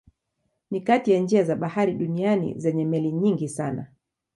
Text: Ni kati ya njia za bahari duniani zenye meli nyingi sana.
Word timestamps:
Ni 0.71 0.81
kati 0.81 1.11
ya 1.11 1.19
njia 1.19 1.43
za 1.43 1.55
bahari 1.55 1.93
duniani 1.93 2.53
zenye 2.59 2.85
meli 2.85 3.11
nyingi 3.11 3.49
sana. 3.49 3.87